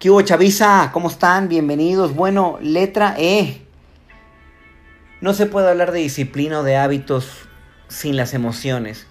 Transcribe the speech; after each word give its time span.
¿Qué 0.00 0.08
hubo, 0.08 0.22
Chavisa? 0.22 0.88
¿Cómo 0.94 1.10
están? 1.10 1.50
Bienvenidos. 1.50 2.14
Bueno, 2.14 2.58
letra 2.62 3.16
E. 3.18 3.60
No 5.20 5.34
se 5.34 5.44
puede 5.44 5.68
hablar 5.68 5.92
de 5.92 5.98
disciplina 5.98 6.60
o 6.60 6.62
de 6.62 6.78
hábitos 6.78 7.28
sin 7.88 8.16
las 8.16 8.32
emociones. 8.32 9.06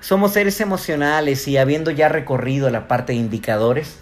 Somos 0.00 0.32
seres 0.32 0.60
emocionales 0.60 1.46
y 1.46 1.58
habiendo 1.58 1.92
ya 1.92 2.08
recorrido 2.08 2.70
la 2.70 2.88
parte 2.88 3.12
de 3.12 3.20
indicadores, 3.20 4.00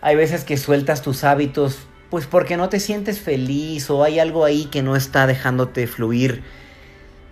hay 0.00 0.14
veces 0.14 0.44
que 0.44 0.56
sueltas 0.56 1.02
tus 1.02 1.24
hábitos 1.24 1.88
pues 2.08 2.26
porque 2.26 2.56
no 2.56 2.68
te 2.68 2.78
sientes 2.78 3.20
feliz 3.20 3.90
o 3.90 4.04
hay 4.04 4.20
algo 4.20 4.44
ahí 4.44 4.66
que 4.66 4.84
no 4.84 4.94
está 4.94 5.26
dejándote 5.26 5.88
fluir 5.88 6.44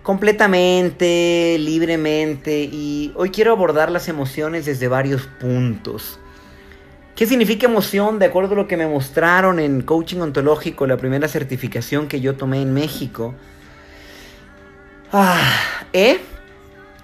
completamente, 0.03 1.55
libremente 1.57 2.63
y 2.69 3.13
hoy 3.15 3.29
quiero 3.29 3.53
abordar 3.53 3.89
las 3.89 4.09
emociones 4.09 4.65
desde 4.65 4.89
varios 4.89 5.27
puntos. 5.39 6.19
¿Qué 7.15 7.27
significa 7.27 7.67
emoción? 7.67 8.19
De 8.19 8.25
acuerdo 8.25 8.53
a 8.53 8.57
lo 8.57 8.67
que 8.67 8.77
me 8.77 8.87
mostraron 8.87 9.59
en 9.59 9.81
coaching 9.81 10.19
ontológico, 10.19 10.87
la 10.87 10.97
primera 10.97 11.27
certificación 11.27 12.07
que 12.07 12.21
yo 12.21 12.35
tomé 12.35 12.61
en 12.61 12.73
México. 12.73 13.35
Ah, 15.11 15.41
e, 15.93 16.19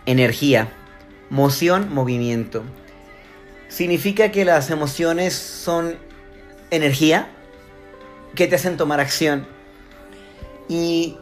energía. 0.06 0.70
Moción, 1.30 1.94
movimiento. 1.94 2.64
Significa 3.68 4.32
que 4.32 4.46
las 4.46 4.70
emociones 4.70 5.34
son 5.34 5.98
energía 6.71 7.30
que 8.34 8.48
te 8.48 8.55
hacen 8.55 8.77
tomar 8.77 9.02
acción. 9.02 9.46
Y 10.70 11.18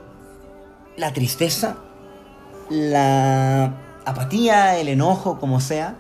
la 0.95 1.11
tristeza, 1.11 1.77
la 2.69 3.73
apatía, 4.05 4.77
el 4.77 4.89
enojo, 4.89 5.39
como 5.39 5.59
sea, 5.59 5.95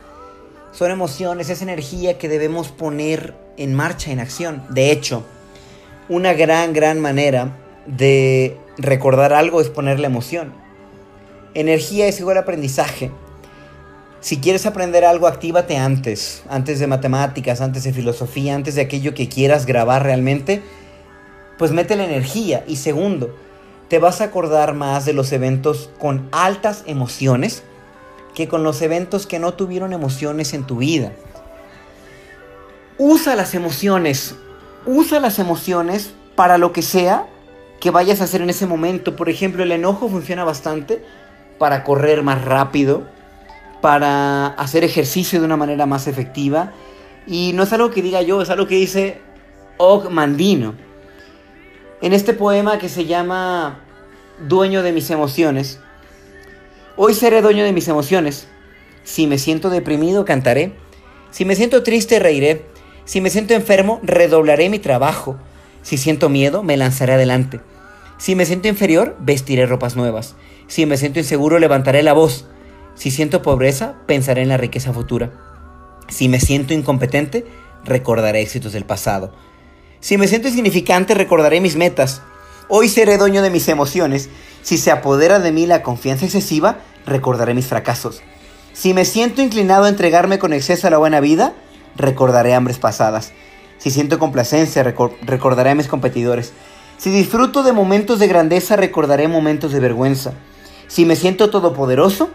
son 0.75 0.91
emociones, 0.91 1.49
es 1.49 1.61
energía 1.61 2.17
que 2.17 2.27
debemos 2.27 2.67
poner 2.67 3.33
en 3.55 3.73
marcha, 3.73 4.11
en 4.11 4.19
acción. 4.19 4.61
De 4.69 4.91
hecho, 4.91 5.23
una 6.09 6.33
gran, 6.33 6.73
gran 6.73 6.99
manera 6.99 7.55
de 7.85 8.57
recordar 8.77 9.31
algo 9.31 9.61
es 9.61 9.69
ponerle 9.69 10.07
emoción. 10.07 10.53
Energía 11.53 12.07
es 12.07 12.19
igual 12.19 12.37
aprendizaje. 12.37 13.09
Si 14.19 14.41
quieres 14.41 14.65
aprender 14.65 15.05
algo, 15.05 15.27
actívate 15.27 15.77
antes, 15.77 16.43
antes 16.49 16.79
de 16.79 16.87
matemáticas, 16.87 17.61
antes 17.61 17.85
de 17.85 17.93
filosofía, 17.93 18.53
antes 18.53 18.75
de 18.75 18.81
aquello 18.81 19.13
que 19.13 19.29
quieras 19.29 19.65
grabar 19.65 20.03
realmente, 20.03 20.61
pues 21.57 21.71
mete 21.71 21.95
la 21.95 22.03
energía. 22.03 22.65
Y 22.67 22.75
segundo, 22.75 23.33
te 23.87 23.99
vas 23.99 24.19
a 24.19 24.25
acordar 24.25 24.73
más 24.73 25.05
de 25.05 25.13
los 25.13 25.31
eventos 25.31 25.89
con 25.99 26.27
altas 26.33 26.83
emociones 26.85 27.63
que 28.35 28.47
con 28.47 28.63
los 28.63 28.81
eventos 28.81 29.25
que 29.25 29.39
no 29.39 29.53
tuvieron 29.53 29.93
emociones 29.93 30.53
en 30.53 30.65
tu 30.65 30.77
vida. 30.77 31.13
Usa 32.97 33.35
las 33.35 33.55
emociones, 33.55 34.35
usa 34.85 35.19
las 35.19 35.39
emociones 35.39 36.13
para 36.35 36.57
lo 36.57 36.71
que 36.71 36.81
sea 36.81 37.27
que 37.79 37.91
vayas 37.91 38.21
a 38.21 38.25
hacer 38.25 38.41
en 38.41 38.49
ese 38.49 38.67
momento. 38.67 39.15
Por 39.15 39.29
ejemplo, 39.29 39.63
el 39.63 39.71
enojo 39.71 40.09
funciona 40.09 40.43
bastante 40.43 41.03
para 41.57 41.83
correr 41.83 42.23
más 42.23 42.43
rápido, 42.43 43.03
para 43.81 44.47
hacer 44.47 44.83
ejercicio 44.83 45.39
de 45.39 45.45
una 45.45 45.57
manera 45.57 45.85
más 45.85 46.07
efectiva. 46.07 46.73
Y 47.27 47.51
no 47.53 47.63
es 47.63 47.73
algo 47.73 47.89
que 47.89 48.01
diga 48.01 48.21
yo, 48.21 48.41
es 48.41 48.49
algo 48.49 48.67
que 48.67 48.75
dice 48.75 49.21
Og 49.77 50.09
Mandino. 50.09 50.75
En 52.01 52.13
este 52.13 52.33
poema 52.33 52.77
que 52.77 52.89
se 52.89 53.05
llama 53.05 53.79
Dueño 54.47 54.83
de 54.83 54.91
mis 54.91 55.09
emociones, 55.09 55.79
Hoy 56.97 57.13
seré 57.13 57.41
dueño 57.41 57.65
de 57.65 57.73
mis 57.73 57.89
emociones. 57.89 58.47
Si 59.03 59.27
me 59.27 59.37
siento 59.37 59.69
deprimido, 59.69 60.23
cantaré. 60.23 60.73
Si 61.29 61.43
me 61.43 61.57
siento 61.57 61.83
triste, 61.83 62.19
reiré. 62.19 62.65
Si 63.03 63.19
me 63.19 63.29
siento 63.29 63.53
enfermo, 63.53 63.99
redoblaré 64.01 64.69
mi 64.69 64.79
trabajo. 64.79 65.37
Si 65.81 65.97
siento 65.97 66.29
miedo, 66.29 66.63
me 66.63 66.77
lanzaré 66.77 67.13
adelante. 67.13 67.59
Si 68.17 68.33
me 68.35 68.45
siento 68.45 68.69
inferior, 68.69 69.17
vestiré 69.19 69.65
ropas 69.65 69.97
nuevas. 69.97 70.35
Si 70.67 70.85
me 70.85 70.95
siento 70.95 71.19
inseguro, 71.19 71.59
levantaré 71.59 72.01
la 72.01 72.13
voz. 72.13 72.47
Si 72.95 73.11
siento 73.11 73.41
pobreza, 73.41 73.95
pensaré 74.07 74.43
en 74.43 74.49
la 74.49 74.57
riqueza 74.57 74.93
futura. 74.93 75.33
Si 76.07 76.29
me 76.29 76.39
siento 76.39 76.73
incompetente, 76.73 77.45
recordaré 77.83 78.39
éxitos 78.39 78.71
del 78.71 78.85
pasado. 78.85 79.33
Si 79.99 80.17
me 80.17 80.29
siento 80.29 80.47
insignificante, 80.47 81.13
recordaré 81.13 81.59
mis 81.59 81.75
metas. 81.75 82.21
Hoy 82.69 82.87
seré 82.87 83.17
dueño 83.17 83.41
de 83.41 83.49
mis 83.49 83.67
emociones. 83.67 84.29
Si 84.65 84.79
se 84.79 84.89
apodera 84.89 85.37
de 85.37 85.51
mí 85.51 85.67
la 85.67 85.83
confianza 85.83 86.25
excesiva, 86.25 86.79
recordaré 87.05 87.53
mis 87.53 87.67
fracasos. 87.67 88.23
Si 88.73 88.95
me 88.95 89.05
siento 89.05 89.43
inclinado 89.43 89.85
a 89.85 89.89
entregarme 89.89 90.39
con 90.39 90.53
exceso 90.53 90.87
a 90.87 90.89
la 90.89 90.97
buena 90.97 91.19
vida, 91.19 91.53
recordaré 91.95 92.55
hambres 92.55 92.79
pasadas. 92.79 93.31
Si 93.77 93.91
siento 93.91 94.17
complacencia, 94.17 94.81
recordaré 94.81 95.69
a 95.69 95.75
mis 95.75 95.87
competidores. 95.87 96.51
Si 96.97 97.11
disfruto 97.11 97.61
de 97.61 97.73
momentos 97.73 98.17
de 98.17 98.27
grandeza, 98.27 98.75
recordaré 98.75 99.27
momentos 99.27 99.71
de 99.71 99.81
vergüenza. 99.81 100.33
Si 100.87 101.05
me 101.05 101.15
siento 101.15 101.51
todopoderoso, 101.51 102.31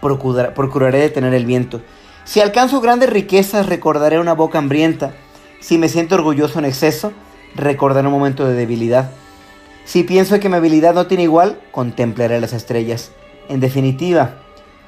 procuraré 0.00 1.00
detener 1.00 1.34
el 1.34 1.44
viento. 1.44 1.82
Si 2.24 2.40
alcanzo 2.40 2.80
grandes 2.80 3.10
riquezas, 3.10 3.66
recordaré 3.66 4.18
una 4.18 4.32
boca 4.32 4.56
hambrienta. 4.56 5.12
Si 5.60 5.76
me 5.76 5.90
siento 5.90 6.14
orgulloso 6.14 6.60
en 6.60 6.64
exceso, 6.64 7.12
recordaré 7.54 8.08
un 8.08 8.14
momento 8.14 8.46
de 8.46 8.54
debilidad. 8.54 9.10
Si 9.84 10.02
pienso 10.02 10.40
que 10.40 10.48
mi 10.48 10.56
habilidad 10.56 10.94
no 10.94 11.06
tiene 11.06 11.24
igual, 11.24 11.60
contemplaré 11.70 12.40
las 12.40 12.52
estrellas. 12.52 13.10
En 13.48 13.60
definitiva, 13.60 14.36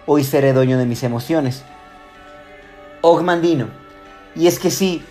hoy 0.07 0.25
seré 0.25 0.53
dueño 0.53 0.79
de 0.79 0.87
mis 0.87 1.03
emociones. 1.03 1.65
Ogmandino. 3.03 3.69
Y 4.35 4.47
es 4.47 4.59
que 4.59 4.71
sí, 4.71 5.03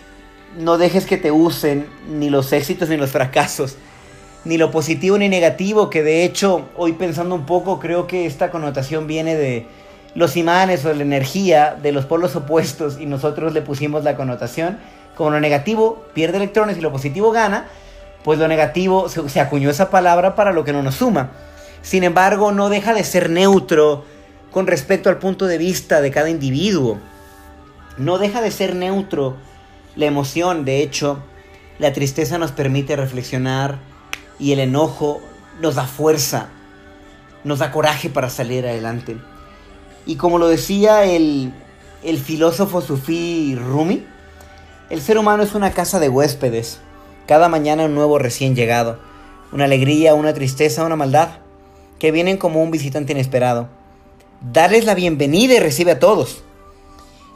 no 0.58 0.78
dejes 0.78 1.06
que 1.06 1.16
te 1.16 1.30
usen 1.30 1.86
ni 2.08 2.30
los 2.30 2.52
éxitos 2.52 2.88
ni 2.88 2.96
los 2.96 3.10
fracasos, 3.10 3.76
ni 4.44 4.58
lo 4.58 4.70
positivo 4.70 5.18
ni 5.18 5.28
negativo, 5.28 5.90
que 5.90 6.02
de 6.02 6.24
hecho, 6.24 6.68
hoy 6.76 6.92
pensando 6.92 7.34
un 7.34 7.46
poco, 7.46 7.78
creo 7.78 8.06
que 8.06 8.26
esta 8.26 8.50
connotación 8.50 9.06
viene 9.06 9.34
de 9.36 9.66
los 10.14 10.36
imanes 10.36 10.84
o 10.84 10.92
la 10.92 11.02
energía 11.02 11.76
de 11.80 11.92
los 11.92 12.06
polos 12.06 12.34
opuestos 12.36 12.98
y 13.00 13.06
nosotros 13.06 13.52
le 13.52 13.62
pusimos 13.62 14.02
la 14.02 14.16
connotación 14.16 14.78
como 15.16 15.30
lo 15.30 15.40
negativo 15.40 16.04
pierde 16.14 16.36
electrones 16.36 16.76
y 16.76 16.80
lo 16.80 16.92
positivo 16.92 17.32
gana, 17.32 17.66
pues 18.26 18.40
lo 18.40 18.48
negativo 18.48 19.08
se, 19.08 19.40
acuñó 19.40 19.70
esa 19.70 19.88
palabra 19.88 20.34
para 20.34 20.50
lo 20.50 20.64
que 20.64 20.72
no 20.72 20.82
nos 20.82 20.96
suma. 20.96 21.30
Sin 21.80 22.02
embargo, 22.02 22.50
no 22.50 22.68
deja 22.68 22.92
de 22.92 23.04
ser 23.04 23.30
neutro 23.30 24.04
con 24.50 24.66
respecto 24.66 25.08
al 25.08 25.18
punto 25.18 25.46
de 25.46 25.58
vista 25.58 26.00
de 26.00 26.10
cada 26.10 26.28
individuo. 26.28 26.98
No 27.98 28.18
deja 28.18 28.42
de 28.42 28.50
ser 28.50 28.74
neutro 28.74 29.36
la 29.94 30.06
emoción. 30.06 30.64
De 30.64 30.82
hecho, 30.82 31.20
la 31.78 31.92
tristeza 31.92 32.36
nos 32.36 32.50
permite 32.50 32.96
reflexionar 32.96 33.78
y 34.40 34.50
el 34.50 34.58
enojo 34.58 35.20
nos 35.60 35.76
da 35.76 35.84
fuerza, 35.84 36.48
nos 37.44 37.60
da 37.60 37.70
coraje 37.70 38.10
para 38.10 38.28
salir 38.28 38.66
adelante. 38.66 39.18
Y 40.04 40.16
como 40.16 40.38
lo 40.38 40.48
decía 40.48 41.04
el, 41.04 41.54
el 42.02 42.18
filósofo 42.18 42.80
sufí 42.80 43.54
Rumi, 43.54 44.04
el 44.90 45.00
ser 45.00 45.16
humano 45.16 45.44
es 45.44 45.54
una 45.54 45.70
casa 45.70 46.00
de 46.00 46.08
huéspedes. 46.08 46.80
Cada 47.26 47.48
mañana 47.48 47.86
un 47.86 47.94
nuevo 47.96 48.20
recién 48.20 48.54
llegado, 48.54 49.00
una 49.50 49.64
alegría, 49.64 50.14
una 50.14 50.32
tristeza, 50.32 50.84
una 50.84 50.94
maldad, 50.94 51.40
que 51.98 52.12
vienen 52.12 52.36
como 52.36 52.62
un 52.62 52.70
visitante 52.70 53.12
inesperado. 53.12 53.68
Darles 54.52 54.84
la 54.84 54.94
bienvenida 54.94 55.54
y 55.54 55.58
recibe 55.58 55.92
a 55.92 55.98
todos. 55.98 56.44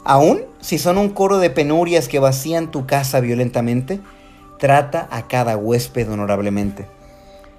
Aún 0.04 0.42
si 0.60 0.78
son 0.78 0.96
un 0.96 1.08
coro 1.08 1.38
de 1.38 1.50
penurias 1.50 2.06
que 2.06 2.20
vacían 2.20 2.70
tu 2.70 2.86
casa 2.86 3.18
violentamente, 3.18 3.98
trata 4.60 5.08
a 5.10 5.26
cada 5.26 5.56
huésped 5.56 6.08
honorablemente. 6.08 6.86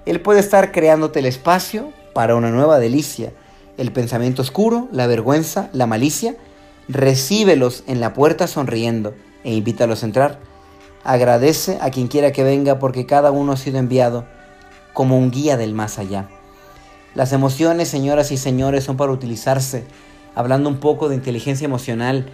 Él 0.06 0.22
puede 0.22 0.40
estar 0.40 0.72
creándote 0.72 1.18
el 1.18 1.26
espacio 1.26 1.92
para 2.14 2.34
una 2.34 2.50
nueva 2.50 2.78
delicia. 2.78 3.32
El 3.76 3.92
pensamiento 3.92 4.40
oscuro, 4.40 4.88
la 4.90 5.06
vergüenza, 5.06 5.68
la 5.74 5.86
malicia, 5.86 6.36
recíbelos 6.88 7.84
en 7.86 8.00
la 8.00 8.14
puerta 8.14 8.46
sonriendo 8.46 9.14
e 9.44 9.52
invítalos 9.52 10.02
a 10.02 10.06
entrar 10.06 10.51
Agradece 11.04 11.78
a 11.80 11.90
quien 11.90 12.08
quiera 12.08 12.32
que 12.32 12.44
venga 12.44 12.78
porque 12.78 13.06
cada 13.06 13.30
uno 13.30 13.52
ha 13.52 13.56
sido 13.56 13.78
enviado 13.78 14.24
como 14.92 15.18
un 15.18 15.30
guía 15.30 15.56
del 15.56 15.74
más 15.74 15.98
allá. 15.98 16.28
Las 17.14 17.32
emociones, 17.32 17.88
señoras 17.88 18.30
y 18.30 18.36
señores, 18.36 18.84
son 18.84 18.96
para 18.96 19.12
utilizarse. 19.12 19.84
Hablando 20.34 20.68
un 20.68 20.78
poco 20.78 21.08
de 21.08 21.14
inteligencia 21.14 21.64
emocional, 21.64 22.26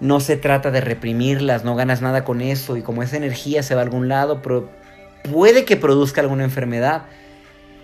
no 0.00 0.20
se 0.20 0.36
trata 0.36 0.70
de 0.70 0.80
reprimirlas, 0.80 1.64
no 1.64 1.76
ganas 1.76 2.02
nada 2.02 2.24
con 2.24 2.40
eso 2.40 2.76
y 2.76 2.82
como 2.82 3.02
esa 3.02 3.16
energía 3.16 3.62
se 3.62 3.74
va 3.74 3.82
a 3.82 3.84
algún 3.84 4.08
lado, 4.08 4.42
pero 4.42 4.68
puede 5.30 5.64
que 5.64 5.76
produzca 5.76 6.20
alguna 6.20 6.44
enfermedad. 6.44 7.04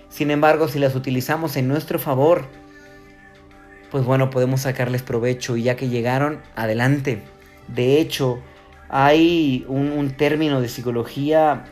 Sin 0.09 0.31
embargo, 0.31 0.69
si 0.69 0.79
las 0.79 0.95
utilizamos 0.95 1.57
en 1.57 1.69
nuestro 1.69 1.99
favor, 1.99 2.47
pues 3.91 4.05
bueno, 4.05 4.31
podemos 4.31 4.63
sacarles 4.63 5.03
provecho 5.03 5.57
y 5.57 5.63
ya 5.63 5.77
que 5.77 5.89
llegaron, 5.89 6.41
adelante. 6.55 7.23
De 7.69 8.01
hecho, 8.01 8.41
hay 8.89 9.65
un, 9.69 10.11
término 10.17 10.61
de 10.61 10.69
psicología 10.69 11.65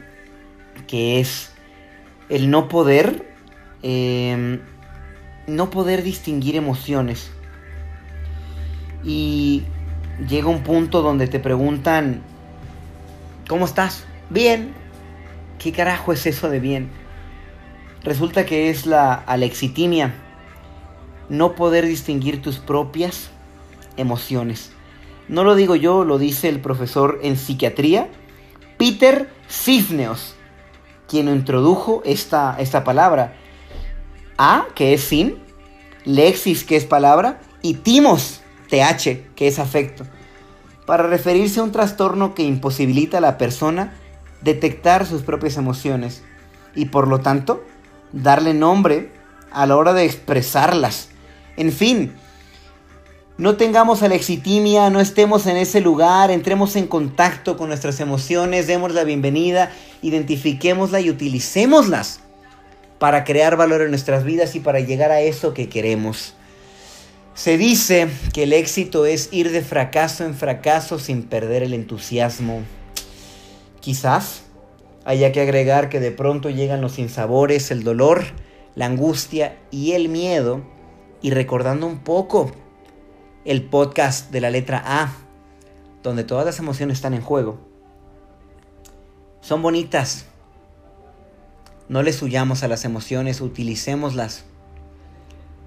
que 0.87 1.21
es 1.21 1.53
el 2.29 2.51
no 2.51 2.69
poder, 2.69 3.33
em, 3.83 4.61
no 5.47 5.71
poder 5.71 6.03
distinguir 6.03 6.57
emociones. 6.57 7.31
Y 9.05 9.63
llega 10.29 10.49
un 10.49 10.63
punto 10.63 11.03
donde 11.03 11.27
te 11.27 11.39
preguntan, 11.39 12.23
¿Cómo 13.49 13.67
estás? 13.67 14.05
Bien. 14.31 14.73
¿Qué 15.59 15.71
carajo 15.71 16.15
es 16.15 16.25
eso 16.25 16.49
de 16.49 16.61
bien? 16.61 16.89
Resulta 18.03 18.47
que 18.47 18.71
es 18.71 18.87
la 18.87 19.13
alexitimia. 19.13 20.15
No 21.29 21.55
poder 21.55 21.85
distinguir 21.85 22.41
tus 22.41 22.59
propias 22.59 23.31
emociones. 23.99 24.73
No 25.29 25.45
lo 25.45 25.55
digo 25.55 25.77
yo, 25.77 26.05
lo 26.05 26.19
dice 26.19 26.49
el 26.49 26.61
profesor 26.61 27.21
en 27.23 27.37
psiquiatría, 27.37 28.09
Peter 28.77 29.31
Cisneos, 29.49 30.35
quien 31.09 31.29
introdujo 31.29 32.03
esta, 32.05 32.57
esta 32.59 32.85
palabra. 32.85 33.35
A, 34.37 34.67
que 34.75 34.95
es 34.95 35.03
sin, 35.05 35.39
lexis, 36.05 36.65
que 36.65 36.77
es 36.77 36.85
palabra, 36.85 37.41
y 37.63 37.75
timos, 37.75 38.43
th, 38.69 39.27
que 39.35 39.49
es 39.49 39.59
afecto, 39.59 40.05
para 40.87 41.05
referirse 41.05 41.61
a 41.61 41.63
un 41.63 41.73
trastorno 41.73 42.35
que 42.35 42.43
imposibilita 42.43 43.19
a 43.19 43.23
la 43.23 43.39
persona 43.39 43.95
detectar 44.43 45.07
sus 45.07 45.23
propias 45.23 45.57
emociones 45.57 46.23
y 46.75 46.87
por 46.87 47.09
lo 47.09 47.21
tanto 47.21 47.65
darle 48.13 48.53
nombre 48.53 49.11
a 49.51 49.67
la 49.67 49.77
hora 49.77 49.95
de 49.95 50.05
expresarlas. 50.05 51.09
En 51.57 51.73
fin, 51.73 52.15
no 53.37 53.57
tengamos 53.57 54.03
alexitimia, 54.03 54.91
no 54.91 55.01
estemos 55.01 55.47
en 55.47 55.57
ese 55.57 55.81
lugar, 55.81 56.31
entremos 56.31 56.77
en 56.77 56.87
contacto 56.87 57.57
con 57.57 57.69
nuestras 57.69 57.99
emociones, 57.99 58.69
demos 58.69 58.95
la 58.95 59.03
bienvenida, 59.03 59.73
identifiquémosla 60.03 61.01
y 61.01 61.11
utilicémoslas 61.11 62.21
para 63.01 63.25
crear 63.25 63.57
valor 63.57 63.83
en 63.83 63.91
nuestras 63.91 64.25
vidas 64.25 64.55
y 64.55 64.61
para 64.61 64.79
llegar 64.79 65.11
a 65.11 65.21
eso 65.21 65.53
que 65.53 65.69
queremos. 65.69 66.35
Se 67.35 67.59
dice 67.59 68.09
que 68.33 68.45
el 68.45 68.53
éxito 68.53 69.05
es 69.05 69.29
ir 69.33 69.51
de 69.51 69.63
fracaso 69.63 70.25
en 70.25 70.37
fracaso 70.37 71.01
sin 71.01 71.25
perder 71.25 71.65
el 71.65 71.75
entusiasmo. 71.75 72.63
Quizás 73.81 74.43
haya 75.05 75.33
que 75.33 75.41
agregar 75.41 75.89
que 75.89 75.99
de 75.99 76.13
pronto 76.13 76.51
llegan 76.51 76.81
los 76.81 76.93
sinsabores, 76.93 77.73
el 77.73 77.83
dolor, 77.83 78.23
la 78.77 78.87
angustia 78.87 79.59
y 79.73 79.93
el 79.93 80.09
miedo, 80.09 80.63
y 81.21 81.31
recordando 81.31 81.89
un 81.89 81.99
poco 81.99 82.53
el 83.45 83.63
podcast 83.63 84.31
de 84.31 84.41
la 84.41 84.51
letra 84.51 84.83
A, 84.85 85.13
donde 86.03 86.25
todas 86.25 86.47
las 86.47 86.59
emociones 86.59 86.99
están 86.99 87.15
en 87.15 87.21
juego. 87.21 87.59
Son 89.41 89.61
bonitas. 89.61 90.27
No 91.89 92.03
les 92.03 92.23
huyamos 92.23 92.63
a 92.63 92.69
las 92.69 92.87
emociones, 92.87 93.43
utilicémoslas. 93.43 94.45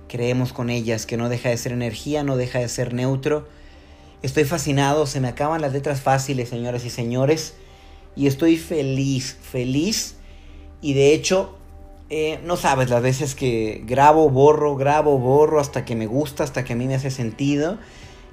Creemos 0.08 0.54
con 0.54 0.72
ellas, 0.72 1.06
que 1.06 1.18
no 1.18 1.30
deja 1.30 1.50
de 1.50 1.58
ser 1.58 1.74
energía, 1.74 2.24
no 2.24 2.38
deja 2.38 2.60
de 2.60 2.70
ser 2.70 2.94
neutro. 2.94 3.48
Estoy 4.24 4.46
fascinado, 4.46 5.06
se 5.06 5.22
me 5.22 5.28
acaban 5.28 5.62
las 5.62 5.74
letras 5.74 6.02
fáciles, 6.02 6.50
señoras 6.50 6.86
y 6.86 6.90
señores. 6.90 7.54
Y 8.16 8.26
estoy 8.26 8.58
feliz, 8.58 9.38
feliz. 9.40 10.16
Y 10.82 10.94
de 10.94 11.14
hecho, 11.14 11.57
eh, 12.10 12.40
no 12.46 12.56
sabes 12.56 12.90
las 12.90 13.02
veces 13.02 13.36
que 13.36 13.84
grabo, 13.86 14.30
borro, 14.30 14.78
grabo, 14.78 15.20
borro 15.20 15.60
hasta 15.60 15.84
que 15.84 15.96
me 15.96 16.08
gusta, 16.08 16.44
hasta 16.44 16.64
que 16.64 16.74
a 16.74 16.76
mí 16.76 16.88
me 16.88 16.96
hace 16.96 17.12
sentido. 17.12 17.78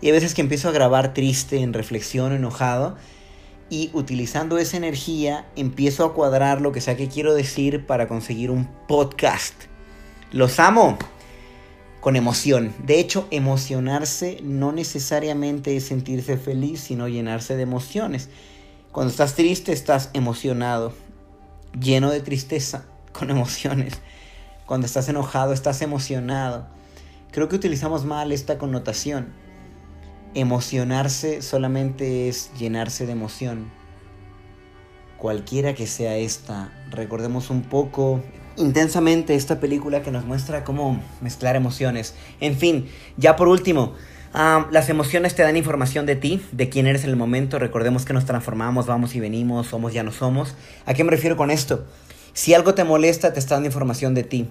Y 0.00 0.06
hay 0.06 0.12
veces 0.12 0.34
que 0.34 0.42
empiezo 0.42 0.68
a 0.68 0.72
grabar 0.72 1.12
triste, 1.12 1.60
en 1.60 1.72
reflexión, 1.72 2.32
enojado. 2.32 2.96
Y 3.70 3.90
utilizando 3.92 4.58
esa 4.58 4.76
energía 4.76 5.48
empiezo 5.56 6.04
a 6.04 6.14
cuadrar 6.14 6.60
lo 6.60 6.70
que 6.70 6.80
sea 6.80 6.96
que 6.96 7.08
quiero 7.08 7.34
decir 7.34 7.84
para 7.86 8.06
conseguir 8.06 8.50
un 8.50 8.68
podcast. 8.86 9.54
Los 10.30 10.60
amo 10.60 10.96
con 12.00 12.14
emoción. 12.14 12.72
De 12.84 13.00
hecho, 13.00 13.26
emocionarse 13.30 14.38
no 14.42 14.70
necesariamente 14.70 15.76
es 15.76 15.86
sentirse 15.86 16.36
feliz, 16.36 16.80
sino 16.80 17.08
llenarse 17.08 17.56
de 17.56 17.62
emociones. 17.62 18.28
Cuando 18.92 19.10
estás 19.10 19.34
triste, 19.34 19.72
estás 19.72 20.10
emocionado, 20.12 20.92
lleno 21.80 22.10
de 22.10 22.20
tristeza 22.20 22.84
con 23.14 23.30
emociones. 23.30 23.94
Cuando 24.66 24.86
estás 24.86 25.08
enojado, 25.08 25.54
estás 25.54 25.80
emocionado. 25.80 26.66
Creo 27.30 27.48
que 27.48 27.56
utilizamos 27.56 28.04
mal 28.04 28.32
esta 28.32 28.58
connotación. 28.58 29.32
Emocionarse 30.34 31.40
solamente 31.40 32.28
es 32.28 32.52
llenarse 32.58 33.06
de 33.06 33.12
emoción. 33.12 33.70
Cualquiera 35.16 35.74
que 35.74 35.86
sea 35.86 36.16
esta, 36.16 36.70
recordemos 36.90 37.48
un 37.48 37.62
poco 37.62 38.20
intensamente 38.56 39.34
esta 39.34 39.58
película 39.58 40.02
que 40.02 40.10
nos 40.10 40.24
muestra 40.24 40.64
cómo 40.64 41.00
mezclar 41.20 41.56
emociones. 41.56 42.14
En 42.40 42.56
fin, 42.56 42.88
ya 43.16 43.36
por 43.36 43.48
último, 43.48 43.94
las 44.34 44.88
emociones 44.88 45.34
te 45.34 45.42
dan 45.42 45.56
información 45.56 46.06
de 46.06 46.16
ti, 46.16 46.44
de 46.52 46.68
quién 46.68 46.86
eres 46.86 47.04
en 47.04 47.10
el 47.10 47.16
momento. 47.16 47.58
Recordemos 47.58 48.04
que 48.04 48.12
nos 48.12 48.24
transformamos, 48.24 48.86
vamos 48.86 49.14
y 49.14 49.20
venimos, 49.20 49.68
somos, 49.68 49.92
ya 49.92 50.02
no 50.02 50.10
somos. 50.10 50.54
¿A 50.86 50.94
qué 50.94 51.04
me 51.04 51.10
refiero 51.10 51.36
con 51.36 51.50
esto? 51.50 51.86
Si 52.34 52.52
algo 52.52 52.74
te 52.74 52.82
molesta, 52.82 53.32
te 53.32 53.38
está 53.38 53.54
dando 53.54 53.68
información 53.68 54.12
de 54.12 54.24
ti. 54.24 54.48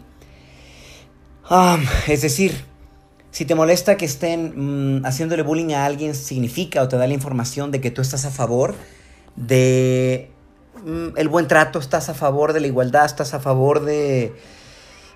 es 2.08 2.22
decir, 2.22 2.64
si 3.30 3.46
te 3.46 3.56
molesta 3.56 3.98
que 3.98 4.06
estén 4.06 5.00
mm, 5.00 5.06
haciéndole 5.06 5.44
bullying 5.44 5.74
a 5.74 5.86
alguien, 5.86 6.16
significa 6.16 6.82
o 6.82 6.88
te 6.88 6.98
da 6.98 7.06
la 7.08 7.14
información 7.14 7.72
de 7.72 7.82
que 7.82 7.92
tú 7.92 8.02
estás 8.02 8.24
a 8.24 8.32
favor 8.32 8.74
de 9.36 10.32
mm, 10.86 11.18
el 11.18 11.28
buen 11.28 11.48
trato, 11.50 11.80
estás 11.80 12.08
a 12.08 12.14
favor 12.14 12.54
de 12.54 12.62
la 12.62 12.68
igualdad, 12.68 13.06
estás 13.06 13.34
a 13.34 13.42
favor 13.42 13.84
de 13.84 14.34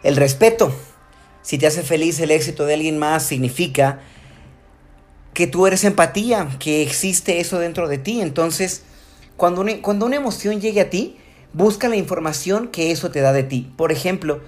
el 0.03 0.17
respeto. 0.17 0.73
Si 1.43 1.57
te 1.57 1.67
hace 1.67 1.83
feliz 1.83 2.19
el 2.19 2.31
éxito 2.31 2.65
de 2.65 2.73
alguien 2.73 2.97
más, 2.97 3.23
significa 3.23 4.01
que 5.33 5.47
tú 5.47 5.67
eres 5.67 5.85
empatía, 5.85 6.49
que 6.59 6.81
existe 6.81 7.39
eso 7.39 7.59
dentro 7.59 7.87
de 7.87 7.97
ti. 7.97 8.19
Entonces, 8.19 8.83
cuando 9.37 9.65
cuando 9.81 10.05
una 10.05 10.17
emoción 10.17 10.59
llegue 10.59 10.81
a 10.81 10.89
ti, 10.89 11.17
busca 11.57 11.89
la 11.89 11.95
información 11.95 12.67
que 12.67 12.91
eso 12.91 13.09
te 13.09 13.19
da 13.19 13.33
de 13.33 13.41
ti. 13.41 13.67
Por 13.75 13.91
ejemplo, 13.91 14.41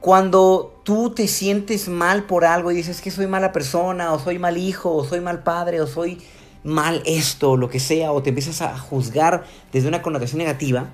cuando 0.00 0.80
tú 0.84 1.10
te 1.10 1.26
sientes 1.26 1.88
mal 1.88 2.24
por 2.24 2.44
algo 2.44 2.70
y 2.70 2.76
dices 2.76 3.00
que 3.00 3.10
soy 3.10 3.26
mala 3.26 3.50
persona, 3.50 4.12
o 4.12 4.20
soy 4.20 4.38
mal 4.38 4.56
hijo, 4.56 4.94
o 4.94 5.04
soy 5.04 5.20
mal 5.20 5.42
padre, 5.42 5.80
o 5.80 5.88
soy 5.88 6.18
mal 6.62 7.02
esto, 7.06 7.52
o 7.52 7.56
lo 7.56 7.68
que 7.68 7.80
sea, 7.80 8.12
o 8.12 8.22
te 8.22 8.28
empiezas 8.28 8.62
a 8.62 8.78
juzgar 8.78 9.44
desde 9.72 9.88
una 9.88 10.00
connotación 10.00 10.38
negativa, 10.38 10.90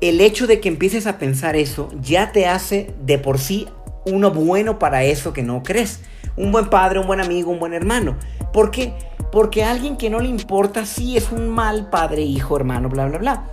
el 0.00 0.20
hecho 0.20 0.46
de 0.46 0.60
que 0.60 0.68
empieces 0.68 1.08
a 1.08 1.18
pensar 1.18 1.56
eso 1.56 1.90
ya 2.00 2.30
te 2.30 2.46
hace 2.46 2.94
de 3.04 3.18
por 3.18 3.40
sí 3.40 3.66
uno 4.06 4.30
bueno 4.30 4.78
para 4.78 5.02
eso 5.02 5.32
que 5.32 5.42
no 5.42 5.62
crees. 5.64 6.00
Un 6.36 6.52
buen 6.52 6.68
padre, 6.70 7.00
un 7.00 7.06
buen 7.06 7.20
amigo, 7.20 7.50
un 7.50 7.58
buen 7.58 7.72
hermano. 7.72 8.16
¿Por 8.52 8.70
qué? 8.70 8.92
Porque 9.32 9.64
alguien 9.64 9.96
que 9.96 10.10
no 10.10 10.20
le 10.20 10.28
importa 10.28 10.86
si 10.86 11.16
es 11.16 11.32
un 11.32 11.48
mal 11.48 11.90
padre, 11.90 12.22
hijo, 12.22 12.56
hermano, 12.56 12.88
bla, 12.88 13.06
bla, 13.06 13.18
bla 13.18 13.50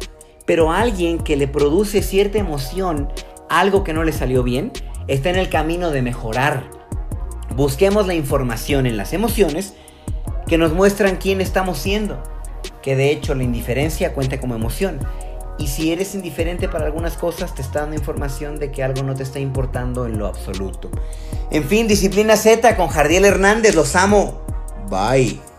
pero 0.51 0.70
alguien 0.70 1.20
que 1.20 1.38
le 1.38 1.48
produce 1.48 2.01
cierta 2.01 2.38
emoción, 2.38 3.08
algo 3.48 3.86
que 3.86 3.93
no 3.93 4.03
le 4.03 4.12
salió 4.12 4.43
bien, 4.43 4.74
está 5.08 5.29
en 5.29 5.38
el 5.38 5.48
camino 5.48 5.91
de 5.91 6.01
mejorar. 6.01 6.70
Busquemos 7.55 8.05
la 8.05 8.15
información 8.15 8.86
en 8.86 8.98
las 8.98 9.13
emociones 9.13 9.75
que 10.48 10.58
nos 10.58 10.74
muestran 10.74 11.15
quién 11.15 11.39
estamos 11.39 11.77
siendo, 11.77 12.22
que 12.81 12.98
de 12.98 13.12
hecho 13.12 13.34
la 13.34 13.43
indiferencia 13.43 14.13
cuenta 14.13 14.41
como 14.41 14.53
emoción. 14.53 15.00
Y 15.58 15.67
si 15.67 15.93
eres 15.93 16.15
indiferente 16.15 16.67
para 16.67 16.84
algunas 16.84 17.15
cosas, 17.15 17.55
te 17.55 17.62
está 17.62 17.79
dando 17.79 17.96
información 17.96 18.60
de 18.60 18.74
que 18.74 18.84
algo 18.84 19.03
no 19.03 19.15
te 19.15 19.24
está 19.24 19.39
importando 19.39 20.05
en 20.05 20.20
lo 20.20 20.27
absoluto. 20.27 20.91
En 21.50 21.63
fin, 21.63 21.88
disciplina 21.88 22.36
Z 22.36 22.75
con 22.75 22.89
Jardiel 22.89 23.24
Hernández, 23.24 23.74
los 23.74 23.96
amo. 23.96 24.41
Bye. 24.89 25.50